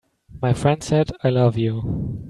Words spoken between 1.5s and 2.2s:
you.